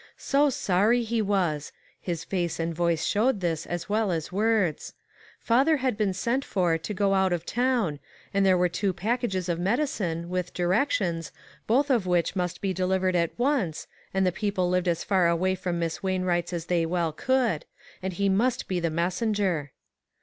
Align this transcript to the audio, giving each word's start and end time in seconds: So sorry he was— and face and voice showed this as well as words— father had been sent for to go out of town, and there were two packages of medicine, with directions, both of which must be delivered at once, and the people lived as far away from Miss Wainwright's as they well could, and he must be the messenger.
So 0.17 0.49
sorry 0.49 1.03
he 1.03 1.21
was— 1.21 1.71
and 2.07 2.19
face 2.19 2.59
and 2.59 2.73
voice 2.73 3.05
showed 3.05 3.39
this 3.39 3.67
as 3.67 3.87
well 3.87 4.11
as 4.11 4.31
words— 4.31 4.95
father 5.39 5.77
had 5.77 5.95
been 5.95 6.11
sent 6.15 6.43
for 6.43 6.79
to 6.79 6.93
go 6.95 7.13
out 7.13 7.31
of 7.31 7.45
town, 7.45 7.99
and 8.33 8.43
there 8.43 8.57
were 8.57 8.67
two 8.67 8.93
packages 8.93 9.47
of 9.47 9.59
medicine, 9.59 10.27
with 10.27 10.55
directions, 10.55 11.31
both 11.67 11.91
of 11.91 12.07
which 12.07 12.35
must 12.35 12.61
be 12.61 12.73
delivered 12.73 13.15
at 13.15 13.37
once, 13.37 13.85
and 14.11 14.25
the 14.25 14.31
people 14.31 14.67
lived 14.71 14.87
as 14.87 15.03
far 15.03 15.27
away 15.27 15.53
from 15.53 15.77
Miss 15.77 16.01
Wainwright's 16.01 16.51
as 16.51 16.65
they 16.65 16.83
well 16.83 17.11
could, 17.13 17.65
and 18.01 18.13
he 18.13 18.27
must 18.27 18.67
be 18.67 18.79
the 18.79 18.89
messenger. 18.89 19.71